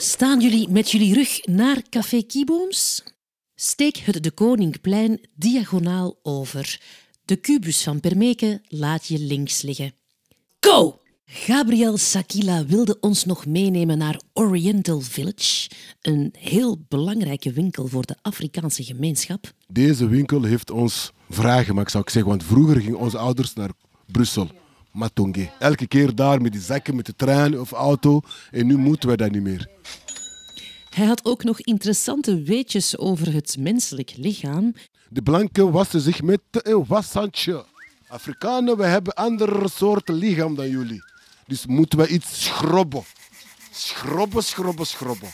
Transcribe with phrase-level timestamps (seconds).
[0.00, 3.02] Staan jullie met jullie rug naar Café Kiebooms?
[3.54, 6.80] Steek het de Koningplein diagonaal over.
[7.24, 9.92] De kubus van Permeke laat je links liggen.
[10.60, 11.00] Go!
[11.24, 15.70] Gabriel Sakila wilde ons nog meenemen naar Oriental Village,
[16.00, 19.52] een heel belangrijke winkel voor de Afrikaanse gemeenschap.
[19.68, 22.30] Deze winkel heeft ons vrijgemaakt, zou ik zeggen.
[22.30, 23.70] Want vroeger gingen onze ouders naar
[24.06, 24.50] Brussel,
[24.98, 25.50] Matonge.
[25.58, 28.20] Elke keer daar met die zakken, met de trein of auto.
[28.50, 29.68] En nu moeten we dat niet meer.
[30.90, 34.74] Hij had ook nog interessante weetjes over het menselijk lichaam.
[35.08, 37.64] De blanken wassen zich met een washandje.
[38.08, 41.02] Afrikanen, we hebben andere soorten lichaam dan jullie.
[41.46, 43.02] Dus moeten we iets schrobben.
[43.72, 45.28] Schrobben, schrobben, schrobben.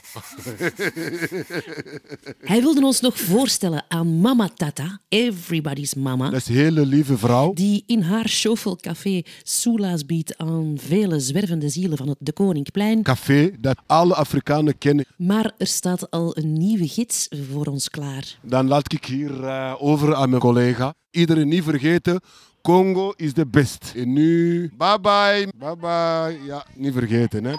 [2.50, 6.30] Hij wilde ons nog voorstellen aan Mama Tata, everybody's mama.
[6.30, 7.52] Dat is een hele lieve vrouw.
[7.52, 8.42] Die in haar
[8.80, 13.02] Café soelaas biedt aan vele zwervende zielen van het De Koningplein.
[13.02, 15.04] Café dat alle Afrikanen kennen.
[15.16, 18.38] Maar er staat al een nieuwe gids voor ons klaar.
[18.42, 20.94] Dan laat ik hier uh, over aan mijn collega.
[21.10, 22.20] Iedereen niet vergeten,
[22.62, 23.92] Congo is de best.
[23.96, 26.44] En nu, bye bye, bye bye.
[26.46, 27.54] Ja, niet vergeten hè.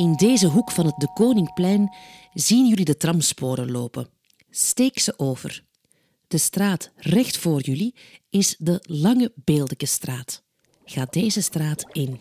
[0.00, 1.94] In deze hoek van het De Koningplein
[2.34, 4.08] zien jullie de tramsporen lopen.
[4.50, 5.62] Steek ze over.
[6.28, 7.94] De straat recht voor jullie
[8.30, 10.42] is de Lange Beeldeke straat.
[10.84, 12.20] Ga deze straat in.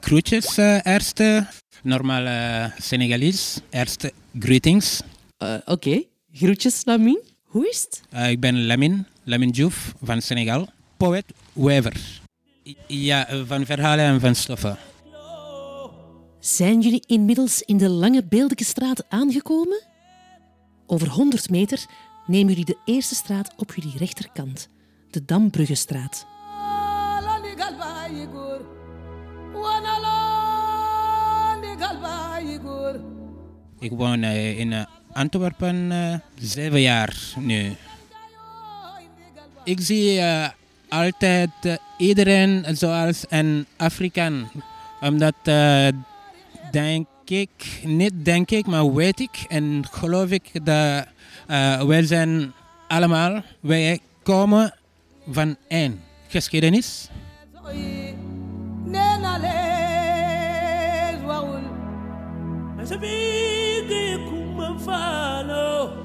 [0.00, 1.46] Groetjes, uh, eerste.
[1.82, 3.60] Normaal uh, Senegalese.
[3.70, 5.00] Eerste, greetings.
[5.38, 6.08] Uh, Oké, okay.
[6.32, 7.22] groetjes Lamin.
[7.42, 8.00] Hoe is het?
[8.14, 10.68] Uh, ik ben Lamin, Lamin Diouf van Senegal.
[10.96, 12.20] Poet, wever.
[12.86, 14.78] Ja, van verhalen en van stoffen.
[16.44, 18.64] Zijn jullie inmiddels in de Lange Beeldeke
[19.08, 19.82] aangekomen?
[20.86, 21.86] Over 100 meter
[22.26, 24.68] nemen jullie de eerste straat op jullie rechterkant,
[25.10, 26.26] de Dambruggestraat.
[33.78, 37.72] Ik woon uh, in uh, Antwerpen uh, zeven jaar nu.
[39.64, 40.20] Ik zie
[40.88, 41.50] altijd
[41.98, 44.50] iedereen zoals een Afrikaan.
[45.00, 45.34] Omdat
[46.74, 51.06] denk ik, niet denk ik, maar weet ik en geloof ik dat
[51.50, 52.52] uh, wij zijn
[52.88, 54.74] allemaal, wij komen
[55.30, 57.08] van één geschiedenis.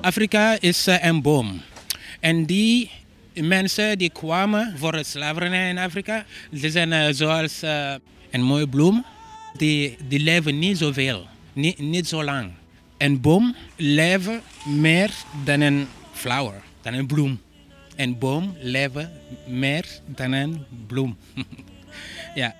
[0.02, 1.62] Afrika is uh, een boom.
[2.20, 2.92] En die
[3.34, 7.62] mensen die kwamen voor het slavernij in Afrika, ze zijn uh, zoals
[8.32, 9.06] een mooie bloem
[9.58, 12.52] die, die leven niet zoveel, niet, niet zo lang.
[12.98, 15.12] Een boom leven meer
[15.44, 17.40] dan een flower, dan een bloem.
[17.96, 19.12] Een boom leven
[19.48, 21.18] meer dan een bloem.
[22.36, 22.56] ja.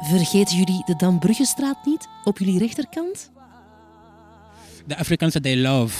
[0.00, 3.30] Vergeten jullie de Dambruggestraat niet op jullie rechterkant?
[4.86, 5.94] The Africans they love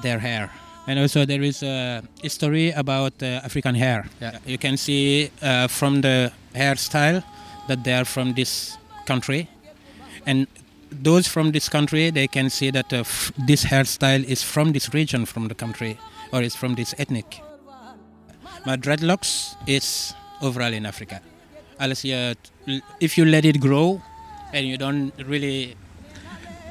[0.00, 0.50] their hair.
[0.86, 4.06] And also there is a story about uh, African hair.
[4.20, 4.34] Yeah.
[4.44, 7.22] You can see uh, from the hairstyle
[7.68, 9.48] that they are from this country.
[10.26, 10.46] And
[10.90, 13.04] those from this country, they can see that uh,
[13.46, 15.98] this hairstyle is from this region, from the country,
[16.32, 17.40] or is from this ethnic.
[18.64, 21.20] My dreadlocks is overall in Africa.
[21.78, 22.34] Unless you,
[23.00, 24.02] if you let it grow
[24.52, 25.76] and you don't really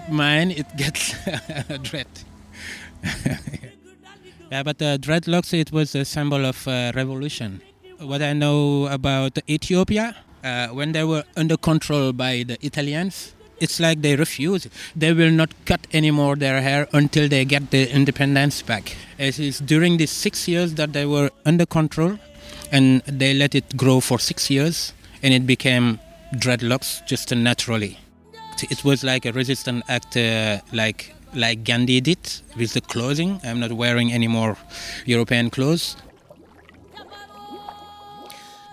[0.10, 1.16] mind, it gets
[1.84, 2.08] dread.
[4.52, 7.62] yeah, but uh, dreadlocks, it was a symbol of uh, revolution.
[8.00, 13.80] What I know about Ethiopia, uh, when they were under control by the Italians, it's
[13.80, 14.68] like they refuse.
[14.96, 18.96] They will not cut anymore their hair until they get the independence back.
[19.18, 22.20] It is during these six years that they were under control,
[22.72, 26.00] and they let it grow for six years, and it became
[26.36, 27.98] dreadlocks just naturally.
[28.62, 32.20] It was like a resistance act, uh, like like Gandhi did
[32.56, 33.42] with the clothing.
[33.44, 34.58] I'm not wearing any more
[35.06, 35.98] European clothes.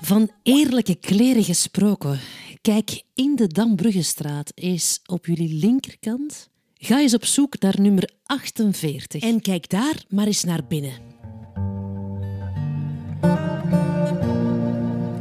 [0.04, 2.18] Van eerlijke kleren gesproken.
[2.60, 6.48] Kijk, in de Dambruggestraat is op jullie linkerkant.
[6.74, 10.92] Ga eens op zoek naar nummer 48 en kijk daar maar eens naar binnen.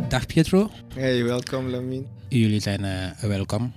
[0.09, 0.69] Dag Pietro.
[0.94, 2.07] Hey, welkom Lamin.
[2.29, 3.73] Jullie zijn uh, welkom.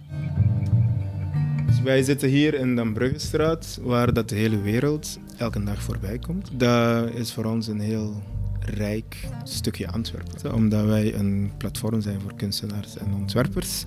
[1.66, 6.18] Dus wij zitten hier in de Dambruggestraat, waar dat de hele wereld elke dag voorbij
[6.18, 6.50] komt.
[6.52, 8.22] Dat is voor ons een heel
[8.64, 10.54] rijk stukje Antwerpen.
[10.54, 13.84] Omdat wij een platform zijn voor kunstenaars en ontwerpers.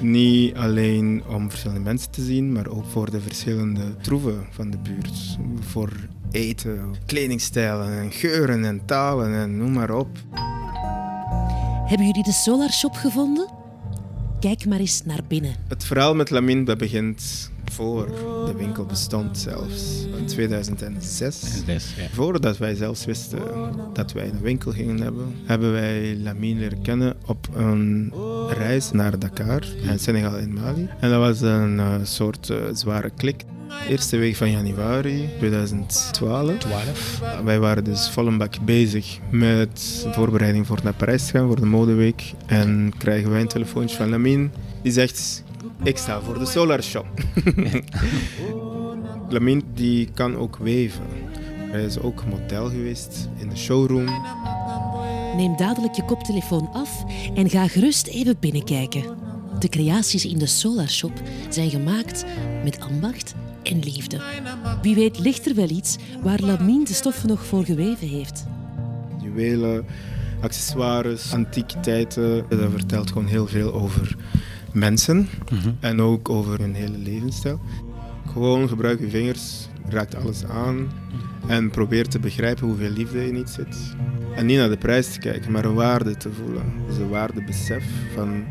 [0.00, 4.78] Niet alleen om verschillende mensen te zien, maar ook voor de verschillende troeven van de
[4.78, 5.38] buurt.
[5.60, 5.92] Voor
[6.30, 10.08] eten, kledingstijlen en geuren en talen en noem maar op.
[11.86, 13.48] Hebben jullie de Solar Shop gevonden?
[14.40, 15.54] Kijk maar eens naar binnen.
[15.68, 18.06] Het verhaal met Lamine dat begint voor
[18.46, 20.06] de winkel bestond zelfs.
[20.18, 21.62] In 2006.
[21.66, 22.08] Yes, ja.
[22.12, 23.38] Voordat wij zelfs wisten
[23.92, 28.12] dat wij een winkel gingen hebben, hebben wij Lamine leren kennen op een
[28.48, 30.88] reis naar Dakar en Senegal en Mali.
[31.00, 33.44] En dat was een eh, soort eh, zware klik.
[33.88, 36.58] Eerste week van januari 2012.
[36.58, 37.20] 12.
[37.44, 41.46] Wij waren dus vol een bak bezig met de voorbereiding voor naar Parijs te gaan,
[41.46, 42.32] voor de modeweek.
[42.46, 44.48] En krijgen wij een telefoontje van Lamine.
[44.82, 45.44] Die zegt,
[45.82, 47.06] ik sta voor de Solar Shop.
[49.28, 51.04] Lamine die kan ook weven.
[51.70, 54.08] Hij is ook model geweest in de showroom.
[55.36, 57.04] Neem dadelijk je koptelefoon af
[57.34, 59.02] en ga gerust even binnenkijken.
[59.58, 61.12] De creaties in de Solar Shop
[61.48, 62.24] zijn gemaakt
[62.64, 64.20] met ambacht en liefde.
[64.82, 68.46] Wie weet ligt er wel iets waar Lamine de stoffen nog voor geweven heeft.
[69.22, 69.86] Juwelen,
[70.40, 72.44] accessoires, antiekiteiten.
[72.48, 74.16] Dat vertelt gewoon heel veel over
[74.76, 75.28] mensen
[75.80, 77.60] en ook over hun hele levensstijl.
[78.32, 80.88] Gewoon gebruik je vingers, raakt alles aan
[81.46, 83.94] en probeer te begrijpen hoeveel liefde in iets zit.
[84.34, 86.72] En niet naar de prijs te kijken, maar een waarde te voelen.
[86.86, 87.84] Dus een waardebesef
[88.14, 88.44] van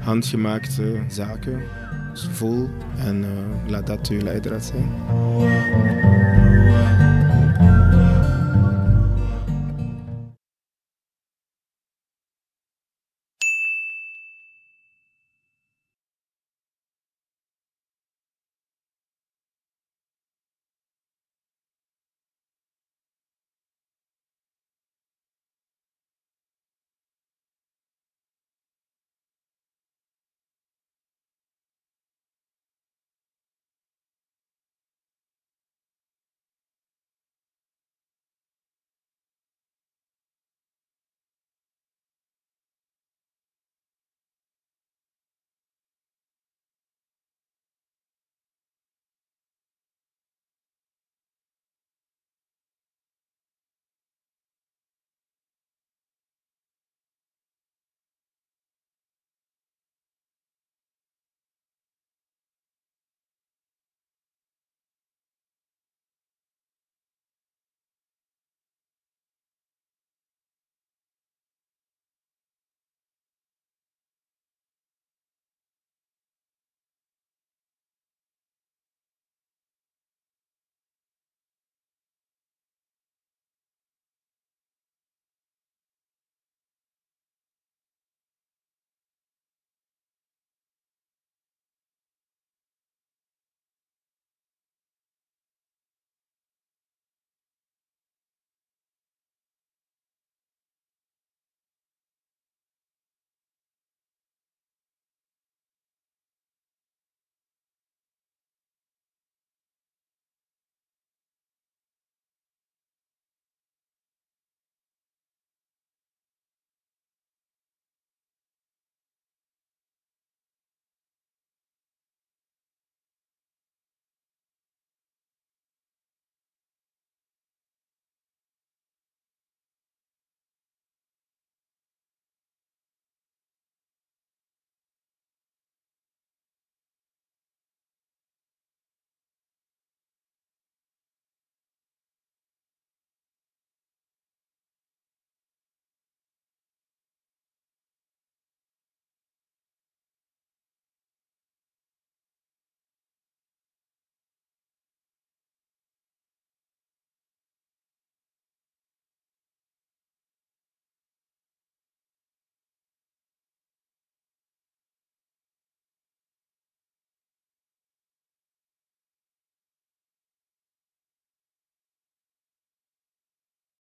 [0.00, 1.62] handgemaakte zaken.
[2.12, 4.90] Dus voel en eh, laat dat je leidraad zijn.